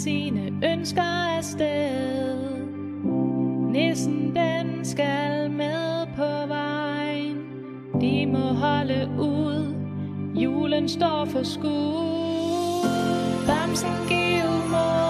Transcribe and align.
sine 0.00 0.52
ønsker 0.72 1.36
afsted. 1.36 2.38
Nissen 3.72 4.36
den 4.36 4.84
skal 4.84 5.50
med 5.50 6.06
på 6.16 6.46
vejen. 6.48 7.36
De 8.00 8.26
må 8.26 8.38
holde 8.38 9.08
ud. 9.18 9.74
Julen 10.34 10.88
står 10.88 11.24
for 11.24 11.42
skud. 11.42 12.86
Bamsen 13.46 14.08
giv 14.08 14.50
mod. 14.70 15.09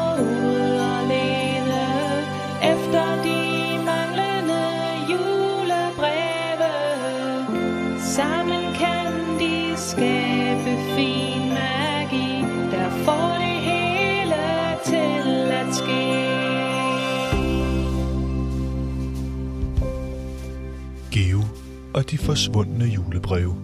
De 22.10 22.18
forsvundne 22.18 22.84
julebreve. 22.84 23.54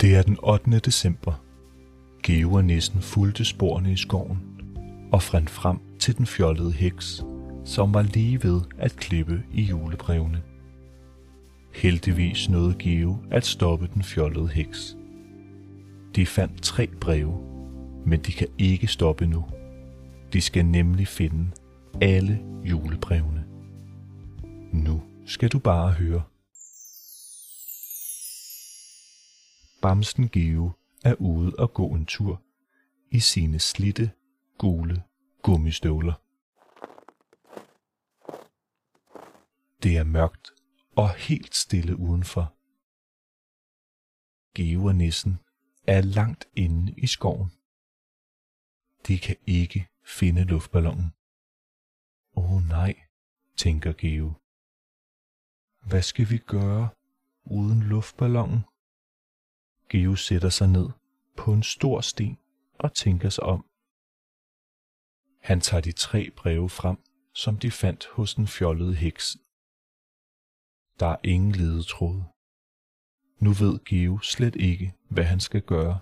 Det 0.00 0.16
er 0.16 0.22
den 0.22 0.36
8. 0.42 0.78
december. 0.78 1.42
Geo 2.22 2.52
og 2.52 2.64
nissen 2.64 3.00
fulgte 3.00 3.44
sporene 3.44 3.92
i 3.92 3.96
skoven 3.96 4.38
og 5.12 5.22
fandt 5.22 5.50
frem 5.50 5.78
til 5.98 6.18
den 6.18 6.26
fjollede 6.26 6.72
heks, 6.72 7.24
som 7.64 7.94
var 7.94 8.02
lige 8.02 8.42
ved 8.42 8.60
at 8.78 8.96
klippe 8.96 9.42
i 9.52 9.62
julebrevene. 9.62 10.42
Heldigvis 11.74 12.48
nåede 12.48 12.74
Geo 12.78 13.16
at 13.30 13.46
stoppe 13.46 13.88
den 13.94 14.02
fjollede 14.02 14.48
heks. 14.48 14.96
De 16.16 16.26
fandt 16.26 16.62
tre 16.62 16.86
breve, 17.00 17.34
men 18.06 18.20
de 18.20 18.32
kan 18.32 18.48
ikke 18.58 18.86
stoppe 18.86 19.26
nu. 19.26 19.44
De 20.32 20.40
skal 20.40 20.66
nemlig 20.66 21.08
finde 21.08 21.46
alle 22.02 22.44
julebrevene. 22.64 23.46
Nu 24.72 25.02
skal 25.26 25.48
du 25.48 25.58
bare 25.58 25.92
høre. 25.92 26.22
Bamsen 29.82 30.28
Geo 30.28 30.70
er 31.04 31.14
ude 31.14 31.52
og 31.58 31.72
gå 31.72 31.94
en 31.94 32.06
tur 32.06 32.42
i 33.10 33.20
sine 33.20 33.58
slitte, 33.58 34.12
gule 34.58 35.02
gummistøvler. 35.42 36.14
Det 39.82 39.96
er 39.96 40.04
mørkt 40.04 40.50
og 40.96 41.14
helt 41.14 41.54
stille 41.54 41.96
udenfor. 41.96 42.54
Geo 44.54 44.84
og 44.84 44.94
nissen 44.94 45.38
er 45.86 46.00
langt 46.00 46.48
inde 46.56 46.94
i 46.96 47.06
skoven. 47.06 47.50
De 49.08 49.18
kan 49.18 49.36
ikke 49.46 49.88
finde 50.04 50.44
luftballonen. 50.44 51.12
Åh 52.36 52.52
oh, 52.52 52.62
nej, 52.62 52.94
tænker 53.56 53.92
Geo. 53.92 54.32
Hvad 55.88 56.02
skal 56.02 56.30
vi 56.30 56.38
gøre 56.38 56.88
uden 57.44 57.82
luftballonen? 57.82 58.60
Geo 59.88 60.14
sætter 60.16 60.48
sig 60.48 60.68
ned 60.68 60.88
på 61.36 61.52
en 61.52 61.62
stor 61.62 62.00
sten 62.00 62.38
og 62.78 62.94
tænker 62.94 63.28
sig 63.28 63.44
om. 63.44 63.66
Han 65.40 65.60
tager 65.60 65.80
de 65.80 65.92
tre 65.92 66.30
breve 66.30 66.68
frem, 66.68 66.98
som 67.32 67.58
de 67.58 67.70
fandt 67.70 68.06
hos 68.12 68.34
den 68.34 68.46
fjollede 68.46 68.94
heks. 68.94 69.36
Der 71.00 71.06
er 71.06 71.20
ingen 71.24 71.52
ledetråd. 71.52 72.22
Nu 73.38 73.50
ved 73.52 73.84
Geo 73.84 74.18
slet 74.18 74.56
ikke, 74.56 74.94
hvad 75.08 75.24
han 75.24 75.40
skal 75.40 75.62
gøre. 75.62 75.98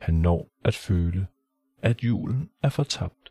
Han 0.00 0.14
når 0.14 0.50
at 0.64 0.74
føle, 0.74 1.26
at 1.78 2.04
julen 2.04 2.50
er 2.62 2.68
fortabt. 2.68 3.21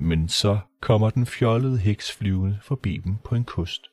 Men 0.00 0.28
så 0.28 0.58
kommer 0.80 1.10
den 1.10 1.26
fjollede 1.26 1.78
heks 1.78 2.12
flyvende 2.12 2.58
forbi 2.62 2.96
dem 2.96 3.16
på 3.24 3.34
en 3.34 3.44
kost. 3.44 3.86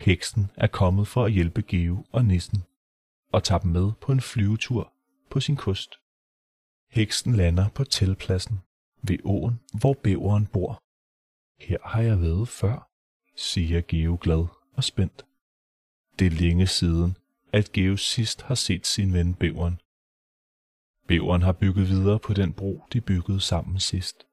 Heksen 0.00 0.50
er 0.56 0.66
kommet 0.66 1.08
for 1.08 1.24
at 1.24 1.32
hjælpe 1.32 1.62
Geo 1.62 2.04
og 2.12 2.24
nissen 2.24 2.62
og 3.32 3.44
tager 3.44 3.58
dem 3.58 3.70
med 3.70 3.92
på 4.00 4.12
en 4.12 4.20
flyvetur 4.20 4.92
på 5.30 5.40
sin 5.40 5.56
kost. 5.56 5.94
Heksen 6.90 7.34
lander 7.34 7.68
på 7.68 7.84
teltpladsen 7.84 8.60
ved 9.02 9.18
åen, 9.24 9.60
hvor 9.80 9.94
bæveren 9.94 10.46
bor. 10.46 10.82
Her 11.60 11.78
har 11.84 12.02
jeg 12.02 12.20
været 12.20 12.48
før, 12.48 12.90
siger 13.36 13.80
Geo 13.80 14.18
glad 14.20 14.46
og 14.72 14.84
spændt. 14.84 15.26
Det 16.18 16.26
er 16.26 16.30
længe 16.30 16.66
siden, 16.66 17.16
at 17.52 17.72
Geo 17.72 17.96
sidst 17.96 18.42
har 18.42 18.54
set 18.54 18.86
sin 18.86 19.12
ven 19.12 19.34
bæveren. 19.34 19.80
Bæveren 21.06 21.42
har 21.42 21.52
bygget 21.52 21.88
videre 21.88 22.18
på 22.18 22.34
den 22.34 22.52
bro, 22.52 22.84
de 22.92 23.00
byggede 23.00 23.40
sammen 23.40 23.80
sidst. 23.80 24.28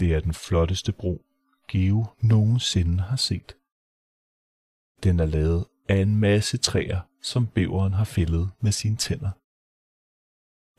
Det 0.00 0.14
er 0.14 0.20
den 0.20 0.34
flotteste 0.34 0.92
bro, 0.92 1.24
Geo 1.68 2.06
nogensinde 2.22 3.02
har 3.02 3.16
set. 3.16 3.56
Den 5.02 5.20
er 5.20 5.26
lavet 5.26 5.66
af 5.88 5.96
en 5.96 6.16
masse 6.16 6.58
træer, 6.58 7.00
som 7.22 7.46
bæveren 7.46 7.92
har 7.92 8.04
fældet 8.04 8.50
med 8.60 8.72
sine 8.72 8.96
tænder. 8.96 9.30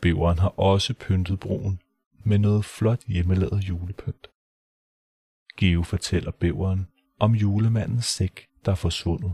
Bæveren 0.01 0.39
har 0.39 0.49
også 0.49 0.93
pyntet 0.93 1.39
broen 1.39 1.81
med 2.23 2.39
noget 2.39 2.65
flot 2.65 3.03
hjemmelavet 3.07 3.63
julepynt. 3.69 4.27
Geo 5.57 5.83
fortæller 5.83 6.31
bæveren 6.31 6.87
om 7.19 7.33
julemandens 7.33 8.05
sæk, 8.05 8.47
der 8.65 8.71
er 8.71 8.75
forsvundet, 8.75 9.33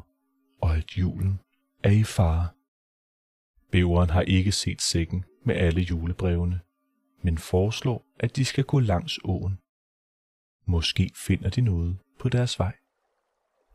og 0.62 0.76
at 0.76 0.98
julen 0.98 1.40
er 1.84 1.92
i 1.92 2.04
fare. 2.04 2.48
Bæveren 3.72 4.10
har 4.10 4.22
ikke 4.22 4.52
set 4.52 4.82
sækken 4.82 5.26
med 5.46 5.56
alle 5.56 5.82
julebrevene, 5.82 6.60
men 7.22 7.38
foreslår, 7.38 8.06
at 8.20 8.36
de 8.36 8.46
skal 8.46 8.64
gå 8.64 8.80
langs 8.80 9.20
åen. 9.24 9.58
Måske 10.70 11.12
finder 11.16 11.50
de 11.50 11.62
noget 11.62 11.98
på 12.20 12.30
deres 12.30 12.60
vej. 12.60 12.76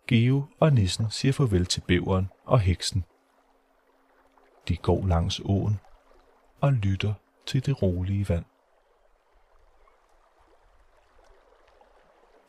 Geo 0.07 0.45
og 0.61 0.73
nissen 0.73 1.11
siger 1.11 1.33
farvel 1.33 1.67
til 1.67 1.81
bæveren 1.81 2.31
og 2.45 2.61
heksen. 2.61 3.05
De 4.69 4.77
går 4.77 5.07
langs 5.07 5.41
åen 5.45 5.81
og 6.61 6.73
lytter 6.73 7.15
til 7.47 7.67
det 7.67 7.83
rolige 7.83 8.29
vand. 8.29 8.45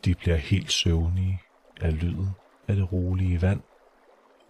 De 0.05 0.15
bliver 0.15 0.35
helt 0.35 0.71
søvnige 0.71 1.41
af 1.81 2.01
lyden 2.01 2.29
af 2.67 2.75
det 2.75 2.91
rolige 2.91 3.41
vand 3.41 3.61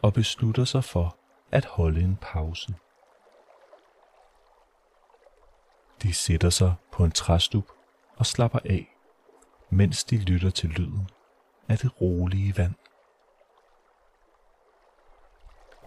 og 0.01 0.13
beslutter 0.13 0.65
sig 0.65 0.83
for 0.83 1.17
at 1.51 1.65
holde 1.65 2.01
en 2.01 2.17
pause. 2.21 2.75
De 6.01 6.13
sætter 6.13 6.49
sig 6.49 6.73
på 6.91 7.05
en 7.05 7.11
træstup 7.11 7.71
og 8.17 8.25
slapper 8.25 8.59
af, 8.65 8.92
mens 9.73 10.03
de 10.03 10.17
lytter 10.17 10.49
til 10.49 10.69
lyden 10.69 11.09
af 11.69 11.77
det 11.77 12.01
rolige 12.01 12.57
vand. 12.57 12.75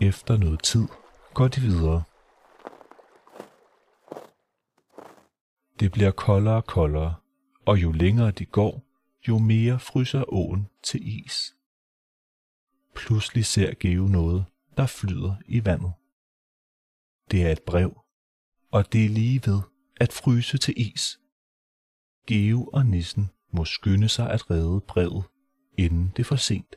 Efter 0.01 0.37
noget 0.37 0.63
tid 0.63 0.89
går 1.35 1.49
de 1.49 1.61
videre. 1.61 2.03
Det 5.81 5.93
bliver 5.93 6.11
koldere 6.11 6.57
og 6.57 6.65
koldere, 6.65 7.15
og 7.67 7.83
jo 7.83 7.93
længere 7.93 8.31
de 8.31 8.47
går, 8.47 8.83
jo 9.29 9.39
mere 9.39 9.79
fryser 9.79 10.33
åen 10.33 10.69
til 10.83 11.25
is. 11.25 11.55
Pludselig 12.95 13.45
ser 13.45 13.75
Geo 13.75 14.07
noget, 14.09 14.45
der 14.77 14.87
flyder 14.87 15.35
i 15.47 15.65
vandet. 15.65 15.93
Det 17.31 17.47
er 17.47 17.53
et 17.53 17.63
brev, 17.63 18.01
og 18.71 18.93
det 18.93 19.05
er 19.05 19.09
lige 19.09 19.43
ved 19.47 19.61
at 20.01 20.13
fryse 20.13 20.59
til 20.59 20.75
is. 20.77 21.21
Geo 22.27 22.65
og 22.73 22.87
nissen 22.87 23.31
må 23.56 23.65
skynde 23.65 24.09
sig 24.09 24.31
at 24.31 24.50
redde 24.50 24.81
brevet, 24.81 25.25
inden 25.79 26.12
det 26.17 26.19
er 26.19 26.25
for 26.25 26.37
sent. 26.37 26.76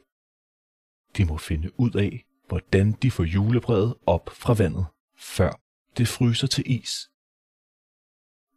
De 1.18 1.26
må 1.26 1.38
finde 1.38 1.80
ud 1.80 1.92
af, 1.92 2.26
hvordan 2.48 2.92
de 2.92 3.12
får 3.12 3.24
julebrevet 3.24 3.96
op 4.06 4.30
fra 4.30 4.54
vandet, 4.54 4.86
før 5.18 5.62
det 5.98 6.08
fryser 6.08 6.48
til 6.48 6.64
is. 6.72 7.10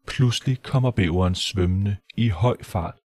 Pludselig 0.06 0.62
kommer 0.62 0.90
bæveren 0.90 1.34
svømmende 1.34 1.96
i 2.16 2.28
høj 2.28 2.62
fart 2.62 2.98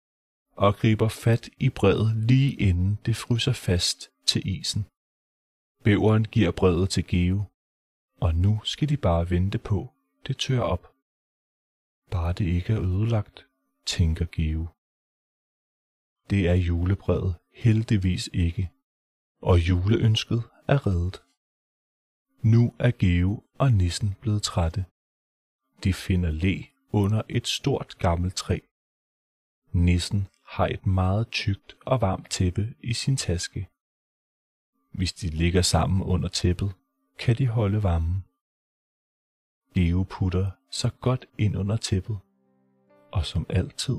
og 0.57 0.77
griber 0.77 1.09
fat 1.09 1.51
i 1.59 1.71
brevet 1.71 2.17
lige 2.17 2.55
inden 2.55 2.99
det 3.07 3.17
fryser 3.17 3.53
fast 3.53 4.11
til 4.27 4.49
isen. 4.49 4.87
Bæveren 5.85 6.25
giver 6.25 6.51
brevet 6.51 6.91
til 6.91 7.07
Geo, 7.07 7.45
og 8.21 8.35
nu 8.35 8.61
skal 8.65 8.89
de 8.89 8.97
bare 8.97 9.31
vente 9.31 9.59
på, 9.59 9.93
det 10.27 10.39
tør 10.39 10.61
op. 10.61 10.93
Bare 12.11 12.33
det 12.33 12.47
ikke 12.47 12.73
er 12.73 12.81
ødelagt, 12.81 13.47
tænker 13.87 14.27
Geo. 14.33 14.76
Det 16.31 16.49
er 16.49 16.55
julebrevet 16.55 17.35
heldigvis 17.55 18.31
ikke, 18.33 18.71
og 19.43 19.59
juleønsket 19.69 20.43
er 20.69 20.87
reddet. 20.87 21.23
Nu 22.43 22.75
er 22.79 22.91
Geo 22.99 23.45
og 23.59 23.73
nissen 23.73 24.15
blevet 24.21 24.43
trætte. 24.43 24.85
De 25.85 25.95
finder 25.95 26.31
læ 26.31 26.63
under 26.93 27.23
et 27.29 27.47
stort 27.49 27.99
gammelt 27.99 28.35
træ. 28.35 28.59
Nissen 29.73 30.29
har 30.47 30.67
et 30.67 30.87
meget 30.87 31.31
tykt 31.31 31.77
og 31.87 32.01
varmt 32.01 32.31
tæppe 32.31 32.75
i 32.81 32.93
sin 32.93 33.17
taske. 33.17 33.69
Hvis 34.93 35.13
de 35.13 35.29
ligger 35.29 35.63
sammen 35.63 36.03
under 36.03 36.29
tæppet, 36.29 36.75
Kan 37.19 37.37
de 37.37 37.47
holde 37.47 37.83
varmen? 37.83 38.25
Geo 39.75 40.03
putter 40.03 40.51
sig 40.71 40.91
godt 41.01 41.27
ind 41.39 41.57
under 41.57 41.77
tæppet, 41.77 42.19
og 43.13 43.27
som 43.27 43.47
altid 43.49 43.97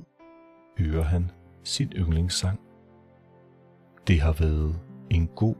hører 0.77 1.03
han 1.03 1.31
sin 1.67 1.91
yndlingssang. 1.95 2.59
Det 4.07 4.21
har 4.21 4.31
været 4.31 4.79
en 5.09 5.27
god 5.27 5.55